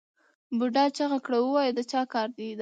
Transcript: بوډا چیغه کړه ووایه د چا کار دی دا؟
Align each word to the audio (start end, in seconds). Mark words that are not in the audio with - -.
بوډا 0.57 0.85
چیغه 0.97 1.19
کړه 1.25 1.37
ووایه 1.41 1.71
د 1.77 1.79
چا 1.91 2.01
کار 2.13 2.27
دی 2.37 2.49
دا؟ 2.57 2.59